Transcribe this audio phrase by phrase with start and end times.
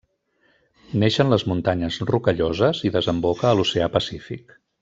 [1.03, 4.59] Neix en les Muntanyes Rocalloses i desemboca a l'Oceà Pacífic.